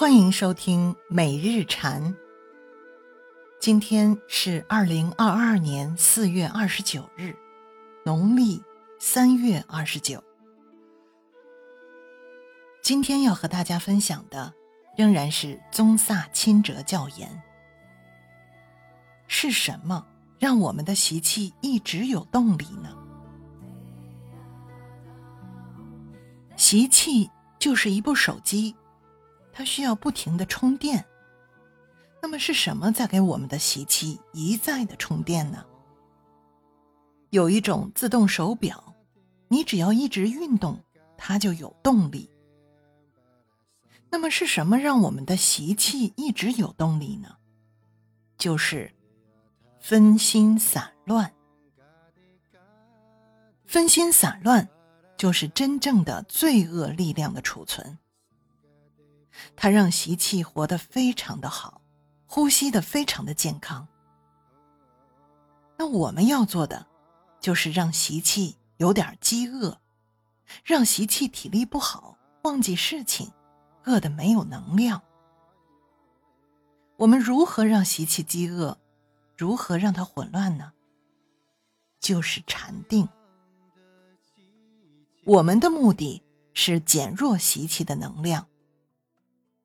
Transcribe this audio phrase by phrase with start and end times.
[0.00, 2.16] 欢迎收听每日禅。
[3.60, 7.36] 今天是二零二二年四月二十九日，
[8.02, 8.62] 农历
[8.98, 10.24] 三月二十九。
[12.80, 14.50] 今天要和大家分享的
[14.96, 17.42] 仍然是宗萨钦哲教言：
[19.28, 20.06] 是什么
[20.38, 22.96] 让我们的习气一直有动力呢？
[26.56, 28.74] 习气就是一部手机。
[29.60, 31.04] 它需要不停的充电。
[32.22, 35.62] 那么是什么在给我们的习气一再的充电呢？
[37.28, 38.94] 有一种自动手表，
[39.48, 40.82] 你只要一直运动，
[41.18, 42.30] 它就有动力。
[44.08, 47.36] 那么是什么让我们的习气一直有动力呢？
[48.38, 48.90] 就是
[49.78, 51.30] 分心散乱。
[53.66, 54.66] 分心散乱，
[55.18, 57.98] 就是真正的罪恶力量的储存。
[59.56, 61.80] 它让习气活得非常的好，
[62.26, 63.86] 呼吸的非常的健康。
[65.76, 66.86] 那我们要做的，
[67.40, 69.80] 就是让习气有点饥饿，
[70.64, 73.32] 让习气体力不好，忘记事情，
[73.84, 75.02] 饿得没有能量。
[76.96, 78.78] 我们如何让习气饥饿，
[79.36, 80.72] 如何让它混乱呢？
[81.98, 83.08] 就是禅定。
[85.24, 88.46] 我们的目的是减弱习气的能量。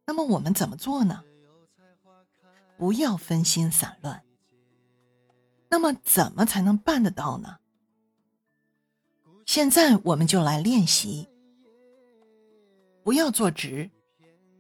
[0.05, 1.23] 那么我们怎么做呢？
[2.77, 4.23] 不要分心散乱。
[5.69, 7.57] 那么怎么才能办得到呢？
[9.45, 11.27] 现在我们就来练习。
[13.03, 13.89] 不要坐直，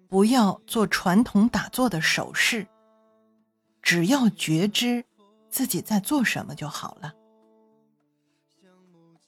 [0.07, 2.67] 不要做传统打坐的手势，
[3.81, 5.03] 只要觉知
[5.49, 7.13] 自己在做什么就好了。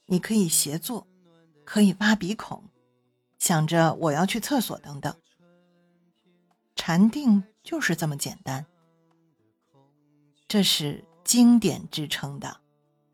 [0.05, 1.05] 你可以斜坐，
[1.65, 2.63] 可以挖鼻孔，
[3.39, 5.15] 想着我要去厕所等等。
[6.77, 8.65] 禅定就是这么简单，
[10.47, 12.61] 这是经典支撑的，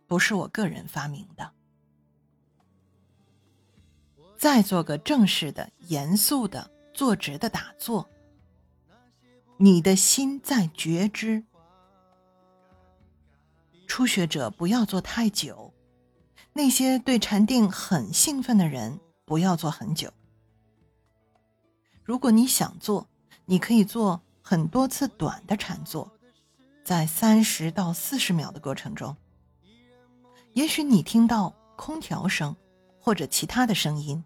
[0.05, 1.51] 不是我个人发明的。
[4.37, 8.07] 再做个正式的、严肃的、坐直的打坐，
[9.57, 11.43] 你的心在觉知。
[13.87, 15.73] 初学者不要做太久，
[16.51, 20.11] 那些对禅定很兴奋的人不要做很久。
[22.03, 23.07] 如果你想做，
[23.45, 26.11] 你可以做很多次短的禅坐，
[26.83, 29.15] 在三十到四十秒的过程中，
[30.53, 32.55] 也许你听到空调声
[32.99, 34.23] 或者其他的声音，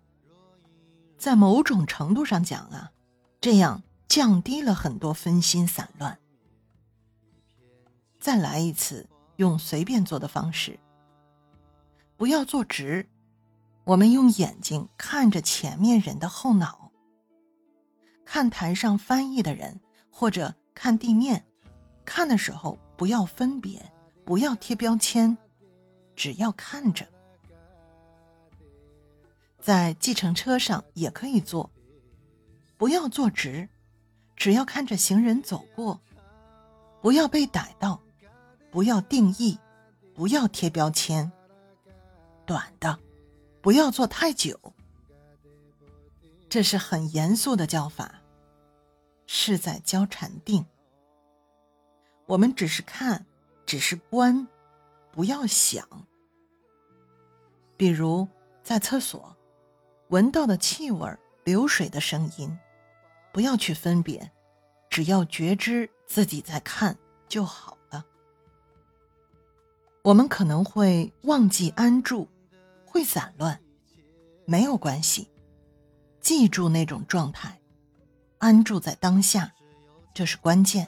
[1.18, 2.92] 在某种程度上讲啊，
[3.42, 6.20] 这样降低了很多分心散乱。
[8.20, 9.08] 再来一次，
[9.38, 10.80] 用随便做的方式，
[12.18, 13.08] 不要坐直，
[13.84, 16.87] 我们用眼睛看着前面人的后脑。
[18.30, 19.80] 看台上翻译的人，
[20.12, 21.46] 或者看地面，
[22.04, 23.82] 看的时候不要分别，
[24.26, 25.38] 不要贴标签，
[26.14, 27.08] 只要看着。
[29.62, 31.72] 在计程车上也可以坐，
[32.76, 33.70] 不要坐直，
[34.36, 36.02] 只要看着行人走过，
[37.02, 38.02] 不要被逮到，
[38.70, 39.58] 不要定义，
[40.14, 41.32] 不要贴标签。
[42.46, 43.00] 短的，
[43.62, 44.60] 不要坐太久。
[46.50, 48.17] 这是很严肃的教法，
[49.28, 50.66] 是在教禅定。
[52.26, 53.26] 我们只是看，
[53.66, 54.48] 只是观，
[55.12, 55.88] 不要想。
[57.78, 58.28] 比如
[58.64, 59.36] 在厕所，
[60.08, 62.58] 闻到的气味、流水的声音，
[63.32, 64.32] 不要去分别，
[64.90, 68.04] 只要觉知自己在看就好了。
[70.02, 72.28] 我们可能会忘记安住，
[72.86, 73.62] 会散乱，
[74.46, 75.30] 没有关系。
[76.20, 77.62] 记住那种状态，
[78.40, 79.54] 安住在当下，
[80.14, 80.88] 这是关键。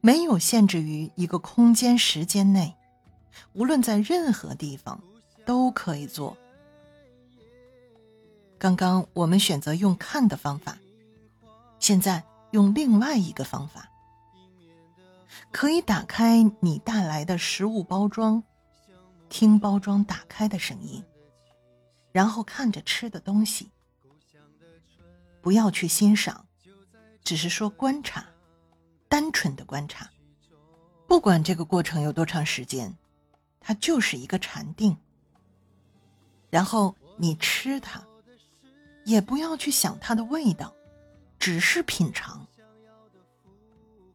[0.00, 2.76] 没有限制于一个空间时间内，
[3.52, 5.02] 无论在任何地方
[5.44, 6.36] 都可以做。
[8.58, 10.78] 刚刚我们选择用看的方法，
[11.78, 13.90] 现在用另外一个方法，
[15.52, 18.42] 可以打开你带来的食物包装，
[19.28, 21.04] 听包装打开的声音。
[22.10, 23.70] 然后看着吃的东西，
[25.48, 26.44] 不要去欣赏，
[27.24, 28.22] 只是说观察，
[29.08, 30.10] 单纯的观察。
[31.06, 32.94] 不管这个过程有多长时间，
[33.58, 34.94] 它就是一个禅定。
[36.50, 38.06] 然后你吃它，
[39.06, 40.74] 也不要去想它的味道，
[41.38, 42.46] 只是品尝。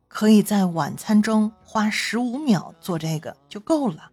[0.07, 4.11] 可以在晚餐中花十五秒做这个就够了。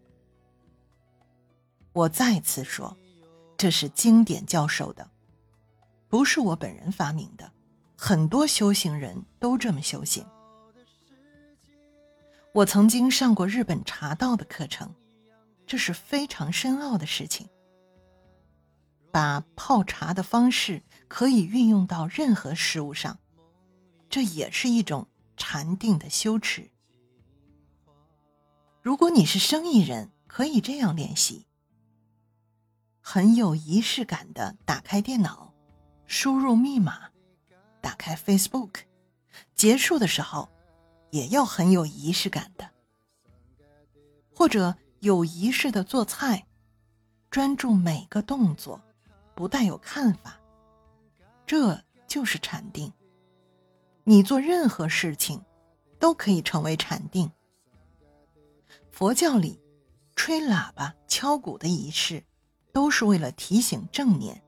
[1.92, 2.96] 我再次说。
[3.58, 5.09] 这是经典教授的，
[6.10, 7.52] 不是我本人发明的，
[7.96, 10.26] 很多修行人都这么修行。
[12.52, 14.92] 我曾经上过日本茶道的课程，
[15.68, 17.48] 这是非常深奥的事情。
[19.12, 23.20] 把泡茶的方式可以运用到任何事物上，
[24.08, 26.70] 这也是一种禅定的修持。
[28.82, 31.46] 如果你是生意人，可以这样练习：
[33.00, 35.49] 很有仪式感的打开电脑，
[36.10, 37.08] 输入密码，
[37.80, 38.80] 打开 Facebook，
[39.54, 40.48] 结束的时候
[41.10, 42.68] 也要很有仪式感的，
[44.34, 46.48] 或者有仪式的做菜，
[47.30, 48.82] 专注每个动作。
[49.36, 50.40] 不带有看法，
[51.46, 52.92] 这就是禅定。
[54.02, 55.40] 你做任何事情，
[56.00, 57.30] 都可以成为禅定。
[58.90, 59.60] 佛教里，
[60.16, 62.24] 吹喇叭、敲鼓的仪式，
[62.72, 64.42] 都是为了提醒正念。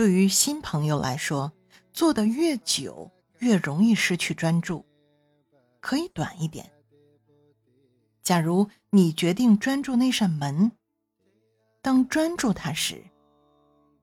[0.00, 1.52] 对于新朋友来说，
[1.92, 3.10] 做的越久，
[3.40, 4.82] 越容易失去专注，
[5.78, 6.72] 可以短一点。
[8.22, 10.72] 假如你决定专注那扇门，
[11.82, 13.04] 当专注它时。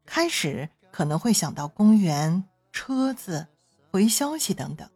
[0.06, 3.48] 开始可能会想到公园、车子、
[3.90, 4.88] 回消息等等。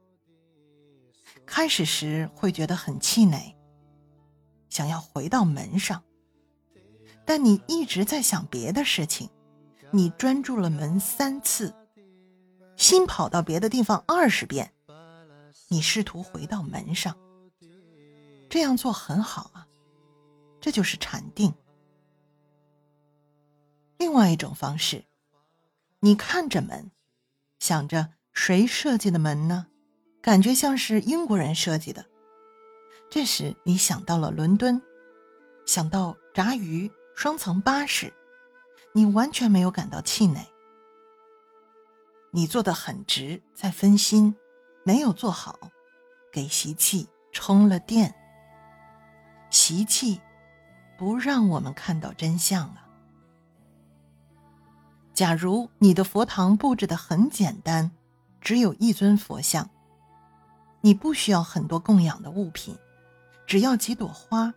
[1.48, 3.56] 开始时会觉得很气馁，
[4.70, 6.04] 想要回到门上，
[7.26, 9.32] 但你一直在想别的事情，
[9.94, 11.74] 你专注了门三次，
[12.78, 14.72] 心跑到别的地方二十遍，
[15.68, 17.18] 你试图回到门上。
[18.50, 19.68] 这样做很好啊，
[20.60, 21.54] 这就是禅定。
[23.98, 25.06] 另外一种方式，
[26.00, 26.92] 你看着门，
[27.60, 29.68] 想着谁设计的门呢？
[30.22, 32.06] 感觉像是英国人设计的。
[33.10, 34.82] 这时你想到了伦敦，
[35.66, 38.14] 想到炸鱼、双层巴士，
[38.94, 40.46] 你完全没有感到气馁。
[42.32, 44.36] 你做的很直，在分心，
[44.84, 45.58] 没有做好，
[46.32, 48.14] 给习气充了电。
[49.50, 50.22] 习气
[50.98, 52.88] 不让我们看到真相啊。
[55.14, 57.92] 假如你的佛堂布置的很简单，
[58.40, 59.70] 只有一尊佛像，
[60.80, 62.78] 你不需要很多供养的物品，
[63.46, 64.54] 只要几朵花，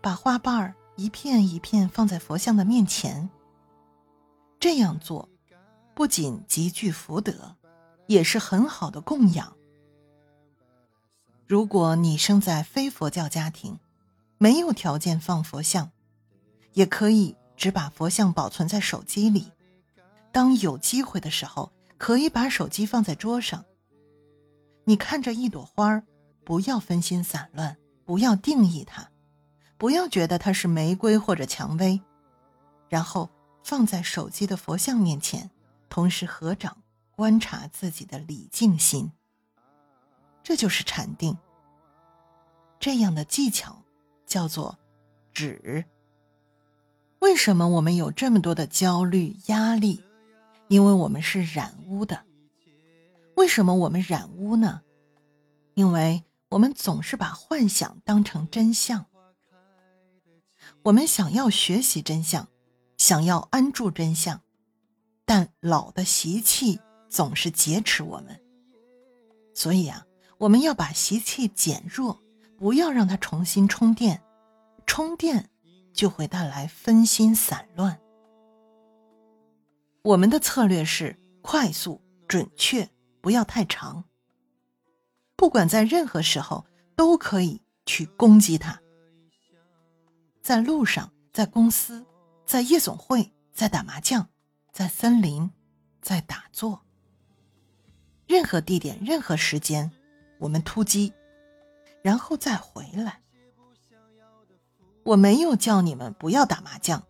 [0.00, 3.28] 把花瓣儿一片一片放在佛像的面前。
[4.60, 5.28] 这样做，
[5.94, 7.56] 不仅极具福德，
[8.06, 9.56] 也是很好的供养。
[11.46, 13.78] 如果你生在非佛教家庭，
[14.36, 15.90] 没有条件放佛像，
[16.72, 19.50] 也可以只把佛像保存在手机里。
[20.30, 23.64] 当有机会的时候，可以把手机放在桌上。
[24.84, 26.04] 你看着一朵花儿，
[26.44, 29.08] 不要分心散乱，不要定义它，
[29.76, 32.00] 不要觉得它是玫瑰或者蔷薇，
[32.88, 33.30] 然后
[33.68, 35.50] 放在手机的佛像面前，
[35.90, 36.78] 同时合掌
[37.14, 39.12] 观察自己的礼敬心。
[40.42, 41.36] 这就是禅定。
[42.80, 43.82] 这样的技巧
[44.24, 44.78] 叫做
[45.34, 45.84] 止。
[47.18, 50.02] 为什么我们有这么多的焦虑压力？
[50.68, 52.24] 因为我们是染污的，
[53.36, 54.80] 为什么我们染污呢？
[55.74, 59.04] 因为我们总是把幻想当成真相。
[60.84, 62.48] 我们想要学习真相，
[62.98, 64.42] 想要安住真相，
[65.24, 68.38] 但老的习气总是劫持我们。
[69.54, 70.04] 所以啊，
[70.36, 72.20] 我们要把习气减弱，
[72.58, 74.22] 不要让它重新充电，
[74.84, 75.48] 充电
[75.92, 77.98] 就会带来分心散乱。
[80.02, 82.88] 我们的策略是快速、准确，
[83.20, 84.04] 不要太长。
[85.36, 88.80] 不管在任何时候，都可以去攻击他。
[90.42, 92.04] 在路上，在公司，
[92.48, 94.30] 在夜总会，在打麻将，
[94.72, 95.50] 在森林，
[96.00, 96.80] 在打坐。
[98.26, 99.92] 任何地点、任何时间，
[100.38, 101.12] 我们突击，
[102.00, 103.20] 然后再回来。
[105.02, 107.06] 我没有叫你们不要打麻将，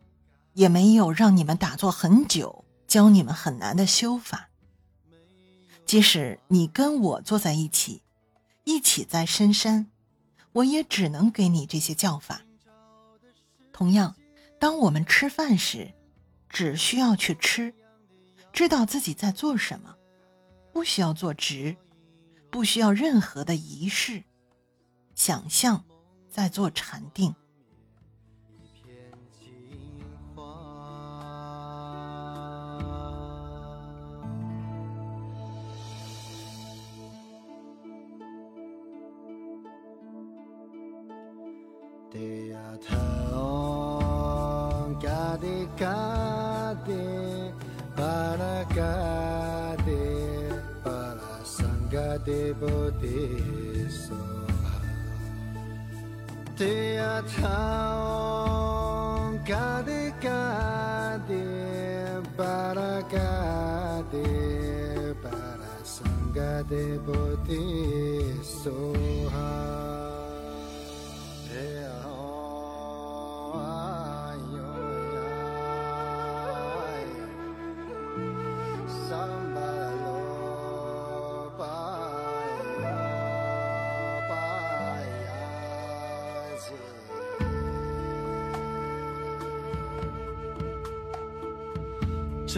[0.54, 2.64] 也没有让你们打坐很久。
[2.88, 4.48] 教你们很难的修法。
[5.86, 8.02] 即使你跟我坐在一起，
[8.64, 9.88] 一起在深山，
[10.50, 12.40] 我也只能给你这些教法。
[13.72, 14.16] 同样，
[14.58, 15.94] 当我们吃饭时，
[16.48, 17.72] 只需要去吃，
[18.52, 19.94] 知道自己在做什么，
[20.72, 21.76] 不需要做直，
[22.50, 24.24] 不需要任何的仪式，
[25.14, 25.84] 想象
[26.28, 27.34] 在做禅定。
[45.40, 47.54] de cade
[47.94, 50.04] para cade
[50.82, 54.80] para sanga de bodhi soha
[56.56, 57.48] te atam
[59.46, 61.44] cade cade
[62.36, 64.30] para cade
[65.22, 68.97] para sanga de bodhi soha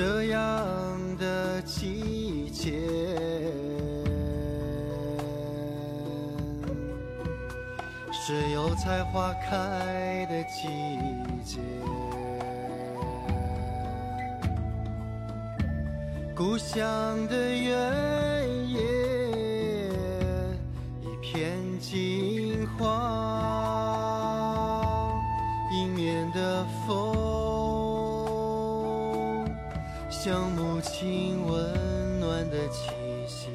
[0.03, 0.41] 这样
[1.19, 2.73] 的季节，
[8.11, 10.69] 是油菜花开的季
[11.45, 11.61] 节。
[16.35, 16.79] 故乡
[17.29, 17.71] 的原
[18.71, 18.81] 野
[21.03, 22.89] 一片金黄，
[25.71, 27.40] 迎面的风
[30.23, 32.91] 像母亲温暖的气
[33.27, 33.49] 息。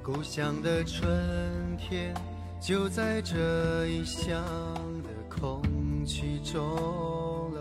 [0.00, 2.14] 故乡的春天
[2.60, 4.44] 就在这异乡
[5.02, 5.60] 的空
[6.06, 6.62] 气中
[7.52, 7.60] 了。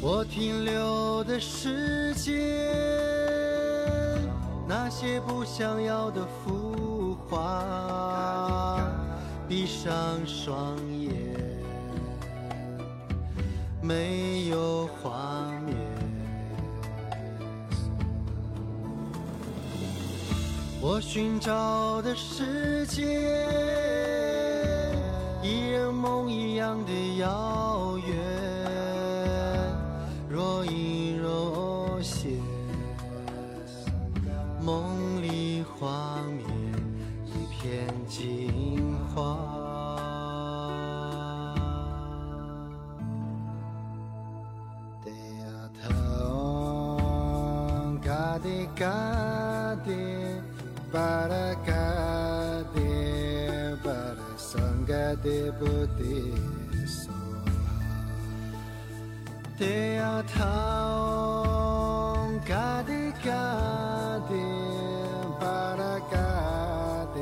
[0.00, 2.34] 我停留的时间，
[4.66, 8.80] 那些不想要的浮华，
[9.46, 9.92] 闭上
[10.26, 11.12] 双眼，
[13.86, 15.76] 没有画面。
[20.80, 23.02] 我寻找的世界，
[25.42, 28.16] 依然梦一样的遥远。
[30.30, 31.03] 若隐
[55.24, 56.00] 得不的
[56.86, 57.10] 娑
[57.46, 57.48] 哈，
[59.58, 59.64] 得
[59.94, 60.38] 呀头
[62.46, 62.92] 嘎迪
[63.24, 63.32] 嘎
[64.28, 64.30] 迪
[65.40, 65.42] 巴
[65.76, 66.14] 拉嘎
[67.14, 67.16] 迪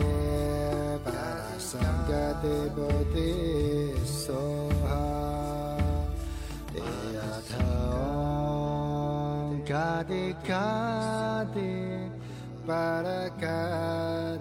[1.05, 1.15] 巴拉，
[1.61, 2.45] 萨嘎得
[2.75, 2.79] 不
[3.15, 3.17] 的
[4.05, 4.35] 娑，
[6.75, 6.75] 得
[7.21, 7.55] 阿他
[9.65, 10.51] 嘎迪嘎
[11.55, 11.57] 迪
[12.67, 13.09] 巴拉
[13.41, 13.47] 嘎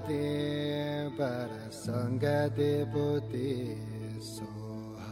[0.08, 0.61] 迪。
[1.91, 2.88] Sangate
[3.29, 3.75] Te
[4.17, 5.12] Soha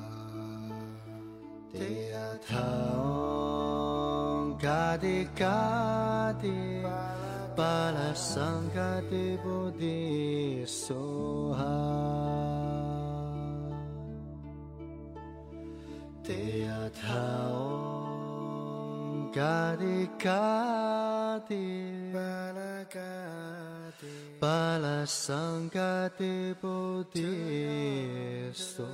[1.74, 1.92] Te
[2.30, 3.68] Athaong
[4.62, 6.60] Kade Kade
[7.58, 9.28] Bala Sangate
[9.78, 9.98] Te
[10.64, 11.76] Soha
[16.24, 16.44] Te
[16.84, 18.00] Athaong
[19.34, 21.66] Kade Kade
[22.14, 23.39] Bala Kade
[24.40, 28.86] 巴拉桑，嘎地布地梭。